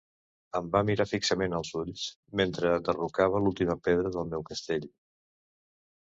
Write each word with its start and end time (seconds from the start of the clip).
Em 0.59 0.69
va 0.75 0.79
mirar 0.89 1.05
fixament 1.09 1.51
als 1.57 1.73
ulls, 1.81 2.05
mentre 2.41 2.71
derrocava 2.87 3.41
l'última 3.43 3.75
pedra 3.89 4.13
del 4.17 4.31
meu 4.31 4.47
castell... 4.49 4.89